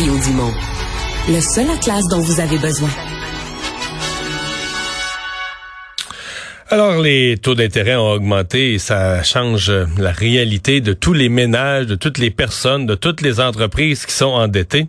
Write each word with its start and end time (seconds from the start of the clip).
Le 0.00 1.40
seul 1.40 1.68
atlas 1.70 2.06
dont 2.08 2.20
vous 2.20 2.38
avez 2.38 2.56
besoin. 2.58 2.88
Alors, 6.70 7.02
les 7.02 7.36
taux 7.36 7.56
d'intérêt 7.56 7.96
ont 7.96 8.12
augmenté 8.12 8.74
et 8.74 8.78
ça 8.78 9.24
change 9.24 9.72
la 9.98 10.12
réalité 10.12 10.80
de 10.80 10.92
tous 10.92 11.14
les 11.14 11.28
ménages, 11.28 11.86
de 11.86 11.96
toutes 11.96 12.18
les 12.18 12.30
personnes, 12.30 12.86
de 12.86 12.94
toutes 12.94 13.22
les 13.22 13.40
entreprises 13.40 14.06
qui 14.06 14.12
sont 14.12 14.26
endettées. 14.26 14.86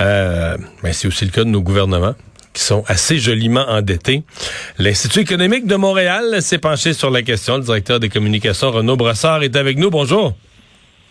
Euh, 0.00 0.56
mais 0.82 0.94
c'est 0.94 1.06
aussi 1.06 1.24
le 1.24 1.30
cas 1.30 1.44
de 1.44 1.50
nos 1.50 1.62
gouvernements 1.62 2.16
qui 2.52 2.64
sont 2.64 2.82
assez 2.88 3.20
joliment 3.20 3.68
endettés. 3.68 4.24
L'Institut 4.78 5.20
économique 5.20 5.68
de 5.68 5.76
Montréal 5.76 6.42
s'est 6.42 6.58
penché 6.58 6.92
sur 6.92 7.12
la 7.12 7.22
question. 7.22 7.58
Le 7.58 7.62
directeur 7.62 8.00
des 8.00 8.08
communications, 8.08 8.72
Renaud 8.72 8.96
Brassard, 8.96 9.44
est 9.44 9.54
avec 9.54 9.78
nous. 9.78 9.90
Bonjour. 9.90 10.34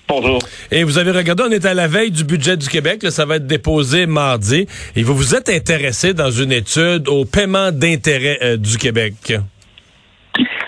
Bonjour. 0.09 0.39
Et 0.71 0.83
vous 0.83 0.97
avez 0.97 1.11
regardé, 1.11 1.43
on 1.47 1.51
est 1.51 1.65
à 1.65 1.75
la 1.75 1.87
veille 1.87 2.09
du 2.09 2.23
budget 2.23 2.57
du 2.57 2.67
Québec, 2.67 3.03
ça 3.03 3.25
va 3.25 3.35
être 3.35 3.45
déposé 3.45 4.07
mardi. 4.07 4.65
Et 4.95 5.03
vous 5.03 5.13
vous 5.13 5.35
êtes 5.35 5.49
intéressé 5.49 6.15
dans 6.15 6.31
une 6.31 6.51
étude 6.51 7.07
au 7.07 7.25
paiement 7.25 7.71
d'intérêt 7.71 8.39
euh, 8.41 8.57
du 8.57 8.77
Québec. 8.77 9.13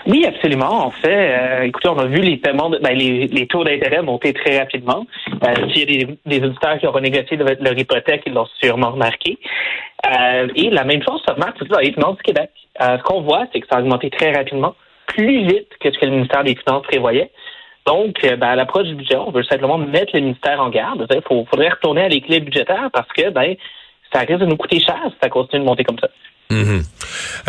Oui, 0.06 0.24
absolument. 0.26 0.86
En 0.86 0.90
fait, 0.90 1.08
euh, 1.08 1.62
écoutez, 1.62 1.88
on 1.88 1.98
a 1.98 2.06
vu 2.06 2.20
les 2.20 2.36
paiements, 2.36 2.70
ben, 2.70 2.96
les, 2.96 3.46
taux 3.48 3.64
d'intérêt 3.64 4.02
monter 4.02 4.32
très 4.32 4.58
rapidement. 4.58 5.06
Euh, 5.28 5.54
S'il 5.72 5.78
y 5.78 5.82
a 5.82 6.06
des, 6.06 6.18
des, 6.26 6.46
auditeurs 6.46 6.78
qui 6.78 6.86
ont 6.86 6.92
renégocié 6.92 7.36
leur 7.36 7.78
hypothèque, 7.78 8.22
ils 8.26 8.32
l'ont 8.32 8.46
sûrement 8.60 8.92
remarqué. 8.92 9.38
Euh, 10.06 10.48
et 10.54 10.70
la 10.70 10.84
même 10.84 11.02
chose 11.02 11.20
se 11.26 11.32
remarque 11.32 11.64
dans 11.68 11.78
les 11.78 11.92
finances 11.92 12.16
du 12.16 12.22
Québec. 12.22 12.50
Ce 12.80 13.02
qu'on 13.02 13.22
voit, 13.22 13.46
c'est 13.52 13.60
que 13.60 13.66
ça 13.70 13.78
a 13.78 13.80
augmenté 13.80 14.10
très 14.10 14.32
rapidement, 14.32 14.74
plus 15.06 15.46
vite 15.46 15.68
que 15.80 15.92
ce 15.92 15.98
que 15.98 16.06
le 16.06 16.12
ministère 16.12 16.42
des 16.42 16.56
Finances 16.56 16.82
prévoyait. 16.84 17.30
Donc, 17.86 18.24
euh, 18.24 18.36
ben, 18.36 18.48
à 18.48 18.56
l'approche 18.56 18.86
du 18.86 18.94
budget, 18.94 19.16
on 19.16 19.30
veut 19.30 19.42
simplement 19.42 19.78
mettre 19.78 20.14
le 20.14 20.20
ministère 20.20 20.60
en 20.60 20.68
garde. 20.68 21.06
Il 21.10 21.46
faudrait 21.48 21.68
retourner 21.68 22.02
à 22.02 22.08
l'équilibre 22.08 22.46
budgétaire 22.46 22.90
parce 22.92 23.08
que 23.08 23.30
ben, 23.30 23.56
ça 24.12 24.20
risque 24.20 24.40
de 24.40 24.46
nous 24.46 24.56
coûter 24.56 24.80
cher 24.80 25.00
si 25.06 25.16
ça 25.22 25.28
continue 25.28 25.60
de 25.60 25.66
monter 25.66 25.84
comme 25.84 25.98
ça. 25.98 26.08
Mhm. 26.52 26.82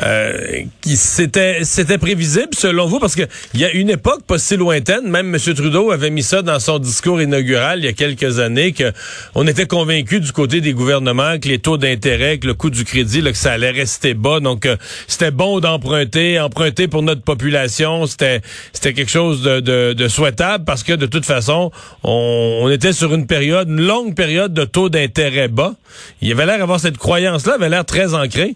Euh, 0.04 0.64
c'était 0.96 1.60
c'était 1.64 1.98
prévisible 1.98 2.50
selon 2.54 2.88
vous 2.88 3.00
parce 3.00 3.16
que 3.16 3.24
il 3.54 3.60
y 3.60 3.66
a 3.66 3.72
une 3.72 3.90
époque 3.90 4.24
pas 4.26 4.38
si 4.38 4.58
lointaine, 4.58 5.10
même 5.10 5.34
M. 5.34 5.54
Trudeau 5.54 5.92
avait 5.92 6.10
mis 6.10 6.24
ça 6.24 6.42
dans 6.42 6.60
son 6.60 6.80
discours 6.80 7.22
inaugural 7.22 7.80
il 7.80 7.86
y 7.86 7.88
a 7.88 7.94
quelques 7.94 8.40
années 8.40 8.72
que 8.72 8.92
on 9.36 9.46
était 9.48 9.68
convaincu 9.68 10.20
du 10.20 10.32
côté 10.32 10.62
des 10.62 10.74
gouvernements 10.74 11.40
que 11.40 11.48
les 11.48 11.60
taux 11.60 11.78
d'intérêt, 11.78 12.38
que 12.38 12.48
le 12.48 12.54
coût 12.54 12.70
du 12.70 12.86
crédit, 12.86 13.22
là, 13.22 13.32
que 13.32 13.38
ça 13.38 13.54
allait 13.54 13.72
rester 13.72 14.14
bas. 14.14 14.40
Donc 14.40 14.66
euh, 14.66 14.78
c'était 15.08 15.32
bon 15.32 15.60
d'emprunter, 15.60 16.40
emprunter 16.40 16.88
pour 16.88 17.04
notre 17.04 17.22
population, 17.22 18.06
c'était 18.06 18.42
c'était 18.74 18.94
quelque 18.94 19.12
chose 19.12 19.42
de, 19.44 19.60
de, 19.60 19.94
de, 19.94 20.08
souhaitable 20.08 20.66
parce 20.66 20.84
que 20.84 20.94
de 20.94 21.06
toute 21.06 21.26
façon 21.26 21.72
on, 22.04 22.60
on 22.64 22.70
était 22.70 22.94
sur 22.94 23.14
une 23.14 23.28
période, 23.28 23.70
une 23.70 23.86
longue 23.86 24.16
période 24.16 24.54
de 24.54 24.66
taux 24.66 24.90
d'intérêt 24.90 25.48
bas. 25.48 25.76
Il 26.22 26.32
avait 26.32 26.46
l'air 26.46 26.58
d'avoir 26.58 26.80
cette 26.80 26.98
croyance 26.98 27.46
là, 27.46 27.56
avait 27.56 27.70
l'air 27.70 27.86
très 27.86 28.14
ancrée. 28.14 28.56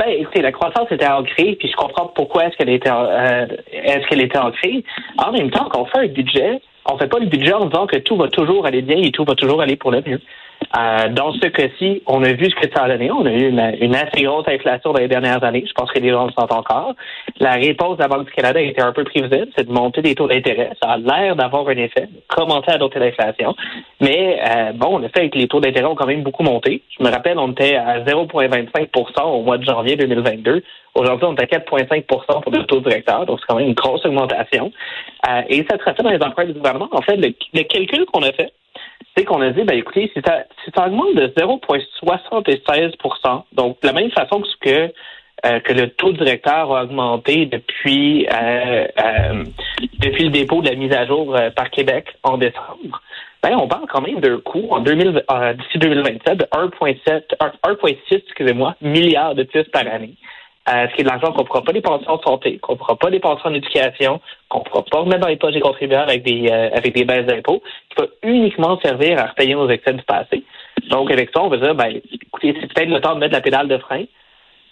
Ben, 0.00 0.14
écoutez, 0.16 0.40
la 0.40 0.50
croissance 0.50 0.90
était 0.90 1.06
ancrée, 1.06 1.56
puis 1.56 1.68
je 1.68 1.76
comprends 1.76 2.06
pourquoi 2.06 2.46
est-ce 2.46 2.56
qu'elle 2.56 2.70
était, 2.70 2.90
euh, 2.90 3.46
est-ce 3.70 4.08
qu'elle 4.08 4.22
était 4.22 4.38
ancrée. 4.38 4.82
En 5.18 5.30
même 5.30 5.50
temps, 5.50 5.68
quand 5.70 5.82
on 5.82 5.84
fait 5.84 5.98
un 5.98 6.06
budget, 6.06 6.62
on 6.86 6.98
fait 6.98 7.08
pas 7.08 7.18
le 7.18 7.26
budget 7.26 7.52
en 7.52 7.66
disant 7.66 7.86
que 7.86 7.96
tout 7.96 8.16
va 8.16 8.28
toujours 8.28 8.66
aller 8.66 8.82
bien 8.82 8.96
et 8.98 9.10
tout 9.10 9.24
va 9.24 9.34
toujours 9.34 9.60
aller 9.60 9.76
pour 9.76 9.90
le 9.90 10.02
mieux. 10.06 10.20
Euh, 10.78 11.08
dans 11.08 11.32
ce 11.32 11.46
cas-ci, 11.48 12.02
on 12.06 12.22
a 12.22 12.32
vu 12.32 12.48
ce 12.48 12.54
que 12.54 12.72
ça 12.72 12.84
a 12.84 12.88
donné. 12.88 13.10
On 13.10 13.26
a 13.26 13.32
eu 13.32 13.48
une, 13.48 13.94
assez 13.94 14.22
grosse 14.22 14.46
inflation 14.46 14.92
dans 14.92 15.00
les 15.00 15.08
dernières 15.08 15.42
années. 15.42 15.64
Je 15.66 15.72
pense 15.72 15.90
que 15.90 15.98
les 15.98 16.10
gens 16.10 16.26
le 16.26 16.32
sentent 16.32 16.52
encore. 16.52 16.94
La 17.40 17.52
réponse 17.52 17.96
de 17.96 18.02
la 18.02 18.08
Banque 18.08 18.26
du 18.26 18.32
Canada 18.32 18.60
était 18.60 18.82
un 18.82 18.92
peu 18.92 19.02
prévisible, 19.04 19.48
c'est 19.56 19.66
de 19.66 19.72
monter 19.72 20.02
des 20.02 20.14
taux 20.14 20.28
d'intérêt. 20.28 20.70
Ça 20.82 20.90
a 20.90 20.96
l'air 20.98 21.34
d'avoir 21.34 21.66
un 21.68 21.76
effet, 21.76 22.08
commencer 22.28 22.70
à 22.70 22.78
doter 22.78 23.00
l'inflation. 23.00 23.56
Mais 24.00 24.38
euh, 24.48 24.72
bon, 24.72 24.98
le 24.98 25.08
fait 25.08 25.28
que 25.30 25.38
les 25.38 25.48
taux 25.48 25.60
d'intérêt 25.60 25.86
ont 25.86 25.96
quand 25.96 26.06
même 26.06 26.22
beaucoup 26.22 26.44
monté. 26.44 26.82
Je 26.98 27.04
me 27.04 27.10
rappelle, 27.10 27.38
on 27.38 27.50
était 27.50 27.76
à 27.76 28.00
0,25% 28.00 29.22
au 29.24 29.42
mois 29.42 29.58
de 29.58 29.64
janvier 29.64 29.96
2022. 29.96 30.62
Aujourd'hui, 31.00 31.26
on 31.26 31.34
est 31.34 31.42
à 31.42 31.46
4,5% 31.58 32.42
pour 32.42 32.52
le 32.52 32.64
taux 32.64 32.80
directeur, 32.80 33.24
donc 33.24 33.40
c'est 33.40 33.46
quand 33.46 33.56
même 33.56 33.68
une 33.68 33.74
grosse 33.74 34.04
augmentation. 34.04 34.70
Euh, 35.26 35.40
et 35.48 35.66
ça 35.70 35.78
se 35.78 35.82
reflète 35.82 36.02
dans 36.02 36.10
les 36.10 36.22
emprunts 36.22 36.44
du 36.44 36.52
gouvernement. 36.52 36.90
En 36.92 37.00
fait, 37.00 37.16
le 37.16 37.62
calcul 37.62 38.04
qu'on 38.04 38.22
a 38.22 38.32
fait, 38.32 38.52
c'est 39.16 39.24
qu'on 39.24 39.40
a 39.40 39.48
dit, 39.48 39.64
ben 39.64 39.78
écoutez, 39.78 40.12
si 40.14 40.20
ça, 40.22 40.44
augmente 40.86 41.14
de 41.14 41.28
0,76% 41.28 43.44
donc 43.52 43.80
de 43.80 43.86
la 43.86 43.94
même 43.94 44.10
façon 44.10 44.42
que 44.60 44.92
euh, 45.46 45.58
que 45.60 45.72
le 45.72 45.88
taux 45.88 46.12
directeur 46.12 46.76
a 46.76 46.84
augmenté 46.84 47.46
depuis 47.46 48.28
euh, 48.30 49.44
depuis 50.00 50.24
le 50.24 50.30
dépôt 50.30 50.60
de 50.60 50.68
la 50.68 50.76
mise 50.76 50.92
à 50.92 51.06
jour 51.06 51.34
par 51.56 51.70
Québec 51.70 52.14
en 52.22 52.36
décembre, 52.36 53.00
ben 53.42 53.56
on 53.56 53.66
parle 53.66 53.86
quand 53.88 54.02
même 54.02 54.20
d'un 54.20 54.38
coût 54.38 54.68
en 54.68 54.80
2000 54.80 55.24
d'ici 55.56 55.78
2027 55.78 56.36
de 56.36 56.44
1,7 56.44 57.22
1,6 57.40 57.96
excusez-moi 58.10 58.76
milliards 58.82 59.34
de 59.34 59.44
plus 59.44 59.64
par 59.64 59.86
année. 59.86 60.18
Euh, 60.70 60.86
ce 60.88 60.94
qui 60.94 61.00
est 61.00 61.04
de 61.04 61.08
l'argent 61.08 61.32
qu'on 61.32 61.42
ne 61.42 61.46
pourra 61.46 61.62
pas 61.62 61.72
dépenser 61.72 62.04
en 62.06 62.20
santé, 62.20 62.58
qu'on 62.58 62.74
ne 62.74 62.78
pourra 62.78 62.94
pas 62.96 63.10
dépenser 63.10 63.40
en 63.44 63.54
éducation, 63.54 64.20
qu'on 64.48 64.60
ne 64.60 64.64
pourra 64.64 64.84
pas 64.84 64.98
remettre 64.98 65.20
dans 65.20 65.28
les 65.28 65.36
poches 65.36 65.54
des 65.54 65.60
contribuables 65.60 66.10
avec 66.10 66.22
des, 66.22 66.48
euh, 66.48 66.70
avec 66.72 66.94
des 66.94 67.04
baisses 67.04 67.26
d'impôts, 67.26 67.62
qui 67.88 67.96
va 67.98 68.06
uniquement 68.22 68.78
servir 68.80 69.18
à 69.18 69.26
repayer 69.28 69.54
nos 69.54 69.68
excès 69.68 69.94
du 69.94 70.02
passé. 70.02 70.44
Donc, 70.88 71.10
avec 71.10 71.30
ça, 71.34 71.42
on 71.42 71.48
va 71.48 71.56
dire, 71.56 71.74
ben, 71.74 72.00
écoutez, 72.12 72.54
c'est 72.60 72.72
peut-être 72.72 72.88
le 72.88 73.00
temps 73.00 73.14
de 73.14 73.20
mettre 73.20 73.34
la 73.34 73.40
pédale 73.40 73.66
de 73.66 73.78
frein, 73.78 74.04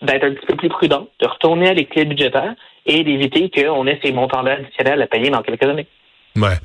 d'être 0.03 0.25
un 0.25 0.34
petit 0.34 0.47
peu 0.47 0.56
plus 0.56 0.69
prudent, 0.69 1.09
de 1.20 1.26
retourner 1.26 1.69
à 1.70 1.75
l'équilibre 1.75 2.10
budgétaire 2.10 2.54
et 2.86 3.03
d'éviter 3.03 3.50
qu'on 3.50 3.86
ait 3.86 3.98
ces 4.03 4.12
montants-là 4.12 4.53
additionnels 4.53 5.03
à 5.03 5.06
payer 5.09 5.30
dans 5.30 5.42
quelques 5.42 5.65
années. 5.65 5.86
Ouais. 6.36 6.59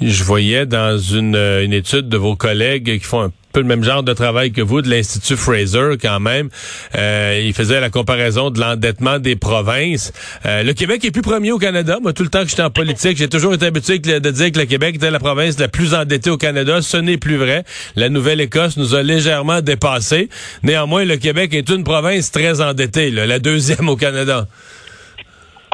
Je 0.00 0.24
voyais 0.24 0.66
dans 0.66 0.98
une, 0.98 1.36
euh, 1.36 1.64
une 1.64 1.72
étude 1.72 2.08
de 2.08 2.16
vos 2.16 2.36
collègues 2.36 2.98
qui 2.98 3.04
font 3.04 3.22
un 3.22 3.30
le 3.60 3.66
même 3.66 3.84
genre 3.84 4.02
de 4.02 4.12
travail 4.12 4.52
que 4.52 4.60
vous, 4.60 4.82
de 4.82 4.88
l'Institut 4.88 5.36
Fraser 5.36 5.96
quand 6.00 6.20
même. 6.20 6.48
Euh, 6.94 7.42
il 7.44 7.52
faisait 7.52 7.80
la 7.80 7.90
comparaison 7.90 8.50
de 8.50 8.60
l'endettement 8.60 9.18
des 9.18 9.36
provinces. 9.36 10.12
Euh, 10.44 10.62
le 10.62 10.72
Québec 10.72 11.04
est 11.04 11.10
plus 11.10 11.22
premier 11.22 11.52
au 11.52 11.58
Canada. 11.58 11.98
Moi, 12.00 12.12
tout 12.12 12.22
le 12.22 12.28
temps 12.28 12.42
que 12.42 12.48
j'étais 12.48 12.62
en 12.62 12.70
politique, 12.70 13.16
j'ai 13.16 13.28
toujours 13.28 13.54
été 13.54 13.66
habitué 13.66 13.98
de 13.98 14.30
dire 14.30 14.52
que 14.52 14.58
le 14.58 14.66
Québec 14.66 14.96
était 14.96 15.10
la 15.10 15.18
province 15.18 15.58
la 15.58 15.68
plus 15.68 15.94
endettée 15.94 16.30
au 16.30 16.36
Canada. 16.36 16.82
Ce 16.82 16.96
n'est 16.96 17.18
plus 17.18 17.36
vrai. 17.36 17.64
La 17.96 18.08
Nouvelle-Écosse 18.08 18.76
nous 18.76 18.94
a 18.94 19.02
légèrement 19.02 19.60
dépassés. 19.60 20.28
Néanmoins, 20.62 21.04
le 21.04 21.16
Québec 21.16 21.54
est 21.54 21.68
une 21.70 21.84
province 21.84 22.30
très 22.30 22.60
endettée, 22.60 23.10
la 23.10 23.38
deuxième 23.38 23.88
au 23.88 23.96
Canada. 23.96 24.46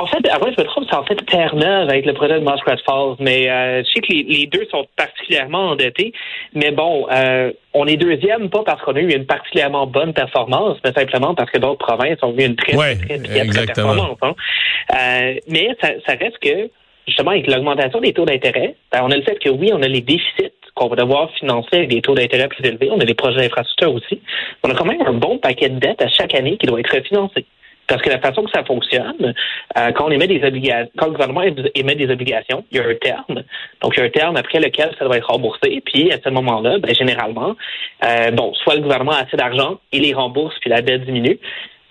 En 0.03 0.07
fait, 0.07 0.29
avant, 0.31 0.47
je 0.47 0.61
me 0.61 0.67
trompe, 0.67 0.85
c'est 0.91 0.97
en 0.97 1.05
fait 1.05 1.15
Terre-Neuve 1.15 1.89
avec 1.89 2.05
le 2.07 2.13
projet 2.13 2.35
de 2.35 2.45
Muskrat 2.45 2.77
Falls. 2.85 3.15
Mais 3.21 3.49
euh, 3.49 3.85
je 3.85 3.93
sais 3.93 4.01
que 4.01 4.13
les, 4.13 4.49
deux 4.49 4.67
sont 4.69 4.85
particulièrement 4.97 5.71
endettés. 5.71 6.13
Mais 6.55 6.73
bon, 6.73 7.07
euh, 7.13 7.53
on 7.73 7.87
est 7.87 7.97
deuxième, 7.97 8.51
pas 8.51 8.65
parce 8.65 8.83
qu'on 8.83 8.97
a 8.97 8.99
eu 9.01 9.13
une 9.13 9.27
particulièrement 9.27 9.87
bonne 9.87 10.13
performance, 10.13 10.79
mais 10.85 10.91
simplement 10.91 11.37
parce 11.37 11.53
que 11.53 11.59
d'autres 11.59 11.87
provinces 11.87 12.19
ont 12.23 12.35
eu 12.37 12.45
une 12.45 12.57
très, 12.57 12.73
très, 12.73 13.19
très, 13.19 13.67
performance. 13.67 14.19
Hein. 14.23 14.35
Euh, 14.93 15.35
mais 15.49 15.69
ça, 15.81 15.91
ça, 16.05 16.15
reste 16.15 16.39
que, 16.41 16.69
justement, 17.07 17.31
avec 17.31 17.47
l'augmentation 17.47 18.01
des 18.01 18.13
taux 18.13 18.25
d'intérêt, 18.25 18.75
ben, 18.91 19.03
on 19.05 19.11
a 19.13 19.17
le 19.17 19.23
fait 19.23 19.39
que 19.39 19.51
oui, 19.51 19.71
on 19.73 19.83
a 19.83 19.89
les 19.89 20.01
déficits 20.01 20.51
qu'on 20.75 20.89
va 20.89 20.97
devoir 20.97 21.31
financer 21.39 21.77
avec 21.77 21.91
des 21.91 22.03
taux 22.03 22.17
d'intérêt 22.17 22.49
plus 22.49 22.67
élevés. 22.67 22.91
On 22.91 22.99
a 22.99 23.05
des 23.05 23.15
projets 23.15 23.43
d'infrastructure 23.43 23.95
aussi. 23.95 24.21
On 24.65 24.71
a 24.71 24.75
quand 24.75 24.85
même 24.85 25.03
un 25.07 25.13
bon 25.13 25.39
paquet 25.39 25.69
de 25.69 25.79
dettes 25.79 26.03
à 26.03 26.09
chaque 26.09 26.35
année 26.35 26.57
qui 26.57 26.67
doit 26.67 26.81
être 26.81 26.93
refinancé. 26.93 27.47
Parce 27.93 28.01
que 28.01 28.09
la 28.09 28.21
façon 28.21 28.43
que 28.45 28.51
ça 28.51 28.65
fonctionne, 28.65 29.35
euh, 29.77 29.93
quand 29.93 30.07
on 30.07 30.11
émet 30.11 30.27
des 30.27 30.43
obligations, 30.43 30.91
quand 30.97 31.05
le 31.05 31.13
gouvernement 31.13 31.43
émet 31.75 31.95
des 31.95 32.11
obligations, 32.11 32.65
il 32.71 32.79
y 32.79 32.81
a 32.81 32.85
un 32.85 32.95
terme. 32.95 33.43
Donc, 33.83 33.93
il 33.95 34.01
y 34.01 34.03
a 34.03 34.07
un 34.07 34.09
terme 34.09 34.37
après 34.37 34.61
lequel 34.61 34.95
ça 34.99 35.05
doit 35.05 35.19
être 35.19 35.29
remboursé. 35.29 35.83
Puis, 35.85 36.11
à 36.11 36.17
ce 36.25 36.31
moment-là, 36.31 36.79
ben, 36.79 36.95
généralement, 36.95 37.55
euh, 38.03 38.31
bon, 38.31 38.55
soit 38.55 38.77
le 38.77 38.81
gouvernement 38.81 39.13
a 39.13 39.25
assez 39.25 39.37
d'argent, 39.37 39.79
il 39.93 40.05
les 40.05 40.15
rembourse, 40.15 40.55
puis 40.63 40.71
la 40.71 40.81
dette 40.81 41.05
diminue. 41.05 41.39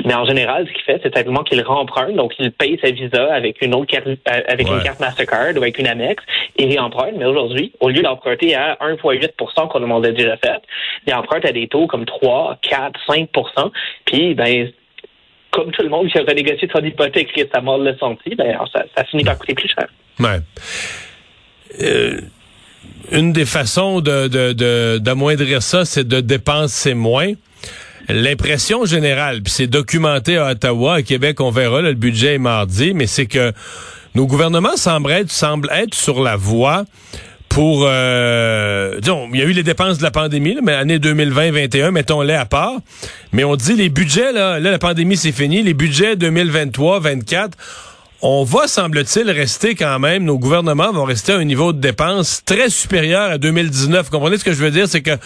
Mais 0.03 0.15
en 0.15 0.25
général, 0.25 0.67
ce 0.67 0.73
qu'il 0.73 0.81
fait, 0.81 0.99
c'est 1.03 1.15
simplement 1.15 1.43
qu'il 1.43 1.61
remprunte, 1.61 2.15
donc 2.15 2.33
il 2.39 2.51
paye 2.51 2.79
sa 2.83 2.89
visa 2.89 3.31
avec 3.31 3.61
une 3.61 3.75
autre 3.75 3.85
carte, 3.85 4.07
euh, 4.07 4.15
avec 4.47 4.67
une 4.67 4.81
carte 4.81 4.99
Mastercard 4.99 5.53
ou 5.53 5.57
avec 5.57 5.77
une 5.77 5.85
Amex, 5.85 6.23
et 6.57 6.63
il 6.63 6.79
emprunte. 6.79 7.13
Mais 7.15 7.25
aujourd'hui, 7.25 7.73
au 7.79 7.89
lieu 7.89 8.01
d'emprunter 8.01 8.55
à 8.55 8.75
1,8 8.81 9.69
comme 9.69 9.91
on 9.91 9.99
l'a 9.99 10.11
déjà 10.11 10.37
fait, 10.37 10.63
il 11.05 11.13
emprunte 11.13 11.45
à 11.45 11.51
des 11.51 11.67
taux 11.67 11.85
comme 11.85 12.05
3, 12.05 12.57
4, 12.63 12.99
5% 13.07 13.71
Puis, 14.05 14.33
ben, 14.33 14.71
comme 15.51 15.71
tout 15.71 15.83
le 15.83 15.89
monde 15.89 16.09
qui 16.09 16.17
a 16.17 16.23
renégocié 16.23 16.69
son 16.73 16.83
hypothèque 16.83 17.29
récemment 17.35 17.77
le 17.77 17.95
senti, 17.97 18.35
ben, 18.35 18.57
ça, 18.73 18.83
ça 18.95 19.03
finit 19.05 19.23
par 19.23 19.37
coûter 19.37 19.53
plus 19.53 19.69
cher. 19.69 19.87
Ouais. 20.19 20.39
Euh, 21.81 22.21
une 23.11 23.33
des 23.33 23.45
façons 23.45 24.01
de, 24.01 24.97
d'amoindrir 24.97 25.61
ça, 25.61 25.85
c'est 25.85 26.07
de 26.07 26.21
dépenser 26.21 26.93
moins. 26.93 27.33
L'impression 28.09 28.85
générale, 28.85 29.41
puis 29.43 29.51
c'est 29.51 29.67
documenté 29.67 30.37
à 30.37 30.51
Ottawa, 30.51 30.95
à 30.95 31.01
Québec, 31.01 31.39
on 31.39 31.51
verra, 31.51 31.81
le 31.81 31.93
budget 31.93 32.35
est 32.35 32.39
mardi, 32.39 32.93
mais 32.93 33.05
c'est 33.05 33.27
que 33.27 33.53
nos 34.15 34.25
gouvernements 34.25 34.75
semblent 34.75 35.11
être, 35.11 35.31
semblent 35.31 35.69
être 35.71 35.93
sur 35.93 36.21
la 36.21 36.35
voie 36.35 36.85
pour 37.51 37.83
euh, 37.85 38.97
disons, 39.01 39.27
il 39.33 39.39
y 39.41 39.43
a 39.43 39.45
eu 39.45 39.51
les 39.51 39.63
dépenses 39.63 39.97
de 39.97 40.03
la 40.03 40.11
pandémie, 40.11 40.57
mais 40.63 40.71
année 40.71 40.99
2020-21, 40.99 41.91
mettons-les 41.91 42.33
à 42.33 42.45
part. 42.45 42.75
Mais 43.33 43.43
on 43.43 43.57
dit 43.57 43.75
les 43.75 43.89
budgets, 43.89 44.31
là, 44.31 44.57
là 44.57 44.71
la 44.71 44.79
pandémie 44.79 45.17
c'est 45.17 45.33
fini, 45.33 45.61
les 45.61 45.73
budgets 45.73 46.15
2023-24, 46.15 47.49
on 48.21 48.43
va, 48.43 48.67
semble-t-il, 48.67 49.29
rester 49.31 49.75
quand 49.75 49.97
même, 49.97 50.23
nos 50.23 50.37
gouvernements 50.37 50.91
vont 50.91 51.05
rester 51.05 51.31
à 51.33 51.37
un 51.37 51.43
niveau 51.43 51.73
de 51.73 51.79
dépenses 51.79 52.41
très 52.45 52.69
supérieur 52.69 53.31
à 53.31 53.37
2019. 53.37 54.05
Vous 54.05 54.11
comprenez 54.11 54.37
ce 54.37 54.43
que 54.43 54.53
je 54.53 54.63
veux 54.63 54.69
dire? 54.69 54.87
C'est 54.87 55.01
que 55.01 55.17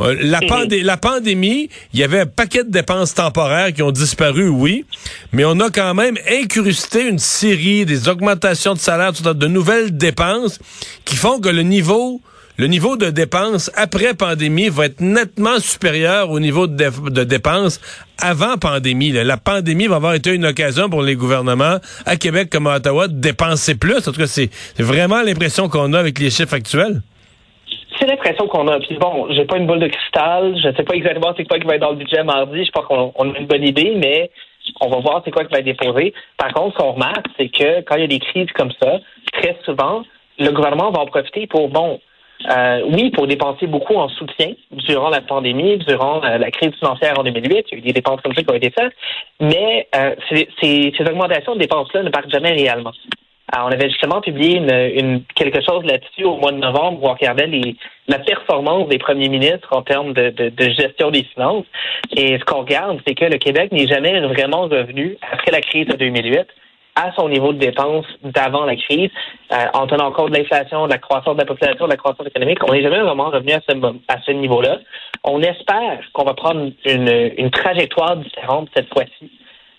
euh, 0.00 0.16
la, 0.20 0.40
la 0.40 0.96
pandémie, 0.96 1.68
il 1.92 2.00
y 2.00 2.04
avait 2.04 2.20
un 2.20 2.26
paquet 2.26 2.64
de 2.64 2.70
dépenses 2.70 3.14
temporaires 3.14 3.72
qui 3.72 3.82
ont 3.82 3.90
disparu, 3.90 4.48
oui, 4.48 4.86
mais 5.32 5.44
on 5.44 5.60
a 5.60 5.70
quand 5.70 5.94
même 5.94 6.16
incrusté 6.30 7.06
une 7.06 7.18
série, 7.18 7.84
des 7.84 8.08
augmentations 8.08 8.74
de 8.74 8.78
salaire, 8.78 9.12
de 9.12 9.46
nouvelles 9.46 9.96
dépenses 9.96 10.58
qui 11.04 11.16
font 11.16 11.40
que 11.40 11.48
le 11.48 11.62
niveau 11.62 12.20
le 12.58 12.66
niveau 12.66 12.96
de 12.96 13.10
dépenses 13.10 13.70
après 13.76 14.14
pandémie 14.14 14.68
va 14.68 14.86
être 14.86 15.00
nettement 15.00 15.60
supérieur 15.60 16.28
au 16.32 16.40
niveau 16.40 16.66
de, 16.66 17.22
dépenses 17.22 17.80
avant 18.20 18.56
pandémie. 18.56 19.12
La 19.12 19.36
pandémie 19.36 19.86
va 19.86 19.96
avoir 19.96 20.14
été 20.14 20.34
une 20.34 20.44
occasion 20.44 20.90
pour 20.90 21.02
les 21.02 21.14
gouvernements 21.14 21.76
à 22.04 22.16
Québec 22.16 22.48
comme 22.50 22.66
à 22.66 22.76
Ottawa 22.76 23.06
de 23.06 23.12
dépenser 23.12 23.78
plus. 23.78 24.08
En 24.08 24.12
tout 24.12 24.18
cas, 24.18 24.26
c'est 24.26 24.50
vraiment 24.76 25.22
l'impression 25.22 25.68
qu'on 25.68 25.92
a 25.92 26.00
avec 26.00 26.18
les 26.18 26.30
chiffres 26.30 26.54
actuels. 26.54 27.00
C'est 27.96 28.08
l'impression 28.08 28.48
qu'on 28.48 28.66
a. 28.66 28.80
Puis 28.80 28.96
bon, 28.98 29.28
j'ai 29.30 29.44
pas 29.44 29.58
une 29.58 29.68
boule 29.68 29.78
de 29.78 29.86
cristal. 29.86 30.56
Je 30.56 30.74
sais 30.76 30.82
pas 30.82 30.94
exactement 30.96 31.32
c'est 31.36 31.44
quoi 31.44 31.60
qui 31.60 31.66
va 31.66 31.76
être 31.76 31.82
dans 31.82 31.90
le 31.90 31.96
budget 31.96 32.24
mardi. 32.24 32.64
Je 32.64 32.70
pense 32.72 32.86
qu'on 32.86 33.32
a 33.32 33.38
une 33.38 33.46
bonne 33.46 33.64
idée, 33.64 33.94
mais 33.96 34.32
on 34.80 34.88
va 34.88 34.98
voir 34.98 35.22
c'est 35.24 35.30
quoi 35.30 35.44
qui 35.44 35.52
va 35.52 35.60
être 35.60 35.64
déposé. 35.64 36.12
Par 36.36 36.52
contre, 36.52 36.76
ce 36.76 36.78
qu'on 36.82 36.92
remarque, 36.92 37.26
c'est 37.38 37.50
que 37.50 37.82
quand 37.82 37.94
il 37.94 38.00
y 38.00 38.04
a 38.04 38.08
des 38.08 38.18
crises 38.18 38.50
comme 38.56 38.72
ça, 38.82 38.98
très 39.32 39.56
souvent, 39.64 40.02
le 40.40 40.50
gouvernement 40.50 40.90
va 40.90 41.00
en 41.00 41.06
profiter 41.06 41.46
pour, 41.46 41.68
bon, 41.68 42.00
euh, 42.46 42.82
oui, 42.86 43.10
pour 43.10 43.26
dépenser 43.26 43.66
beaucoup 43.66 43.96
en 43.96 44.08
soutien 44.08 44.52
durant 44.70 45.10
la 45.10 45.20
pandémie, 45.20 45.78
durant 45.78 46.20
la 46.20 46.50
crise 46.50 46.74
financière 46.78 47.18
en 47.18 47.24
2008, 47.24 47.66
il 47.70 47.72
y 47.72 47.74
a 47.74 47.78
eu 47.78 47.82
des 47.82 47.92
dépenses 47.92 48.20
comme 48.20 48.34
ça 48.34 48.42
qui 48.42 48.50
ont 48.50 48.54
été 48.54 48.70
faites, 48.70 48.92
mais 49.40 49.88
euh, 49.96 50.14
ces, 50.28 50.48
ces, 50.60 50.92
augmentations 51.08 51.54
de 51.54 51.60
dépenses-là 51.60 52.02
ne 52.02 52.10
partent 52.10 52.30
jamais 52.30 52.52
réellement. 52.52 52.92
Alors, 53.50 53.68
on 53.68 53.72
avait 53.72 53.88
justement 53.88 54.20
publié 54.20 54.58
une, 54.58 54.70
une 54.70 55.22
quelque 55.34 55.60
chose 55.62 55.82
là-dessus 55.84 56.24
au 56.24 56.36
mois 56.36 56.52
de 56.52 56.58
novembre 56.58 57.02
où 57.02 57.08
on 57.08 57.14
regardait 57.14 57.46
les, 57.46 57.76
la 58.06 58.18
performance 58.18 58.88
des 58.88 58.98
premiers 58.98 59.30
ministres 59.30 59.68
en 59.70 59.82
termes 59.82 60.12
de, 60.12 60.30
de, 60.30 60.50
de 60.50 60.70
gestion 60.70 61.10
des 61.10 61.24
finances. 61.24 61.64
Et 62.14 62.38
ce 62.38 62.44
qu'on 62.44 62.60
regarde, 62.60 63.00
c'est 63.06 63.14
que 63.14 63.24
le 63.24 63.38
Québec 63.38 63.72
n'est 63.72 63.86
jamais 63.86 64.20
vraiment 64.20 64.68
revenu, 64.68 65.16
après 65.32 65.50
la 65.50 65.62
crise 65.62 65.86
de 65.86 65.96
2008, 65.96 66.46
à 66.98 67.12
son 67.14 67.28
niveau 67.28 67.52
de 67.52 67.58
dépenses 67.58 68.06
d'avant 68.24 68.64
la 68.64 68.74
crise, 68.74 69.10
euh, 69.52 69.66
en 69.72 69.86
tenant 69.86 70.10
compte 70.10 70.32
de 70.32 70.36
l'inflation, 70.36 70.86
de 70.86 70.90
la 70.90 70.98
croissance 70.98 71.34
de 71.34 71.40
la 71.40 71.46
population, 71.46 71.84
de 71.84 71.90
la 71.90 71.96
croissance 71.96 72.26
économique. 72.26 72.58
On 72.68 72.72
n'est 72.72 72.82
jamais 72.82 73.00
vraiment 73.00 73.30
revenu 73.30 73.52
à 73.52 73.60
ce, 73.68 73.76
à 74.08 74.16
ce 74.26 74.32
niveau-là. 74.32 74.78
On 75.22 75.40
espère 75.40 76.00
qu'on 76.12 76.24
va 76.24 76.34
prendre 76.34 76.72
une, 76.84 77.32
une 77.36 77.50
trajectoire 77.50 78.16
différente 78.16 78.68
cette 78.74 78.92
fois-ci. 78.92 79.30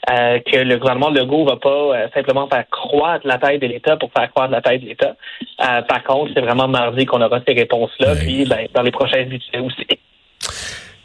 Euh, 0.10 0.40
que 0.40 0.58
le 0.58 0.78
gouvernement 0.78 1.10
Legault 1.10 1.46
va 1.46 1.58
pas 1.58 1.70
euh, 1.70 2.08
simplement 2.16 2.48
faire 2.48 2.64
croître 2.72 3.28
la 3.28 3.38
taille 3.38 3.60
de 3.60 3.68
l'État 3.68 3.98
pour 3.98 4.10
faire 4.18 4.32
croître 4.32 4.52
la 4.52 4.62
taille 4.62 4.80
de 4.80 4.88
l'État. 4.88 5.16
par 5.58 6.04
contre, 6.06 6.32
c'est 6.34 6.42
vraiment 6.42 6.70
mardi 6.70 7.06
qu'on 7.06 7.22
aura 7.22 7.42
ces 7.46 7.54
réponses-là, 7.54 8.16
puis 8.16 8.46
ben, 8.46 8.66
dans 8.74 8.82
les 8.82 8.92
prochains 8.92 9.24
budgets 9.24 9.60
aussi. 9.60 10.00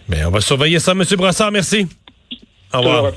Mais 0.09 0.25
on 0.25 0.31
va 0.31 0.41
surveiller 0.41 0.79
ça, 0.79 0.93
M. 0.93 1.03
Brassard. 1.19 1.51
Merci. 1.51 1.89
Au 2.73 2.79
revoir. 2.79 3.13